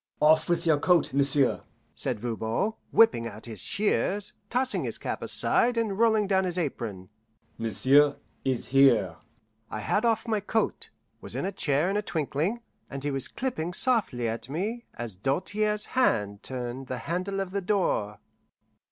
[0.19, 1.59] "Off with your coat, m'sieu',"
[1.93, 7.09] said Voban, whipping out his shears, tossing his cap aside, and rolling down his apron.
[7.59, 9.17] "M'sieu' is here."
[9.69, 10.89] I had off my coat,
[11.21, 15.13] was in a chair in a twinkling, and he was clipping softly at me as
[15.15, 18.17] Doltaire's hand turned the handle of the door.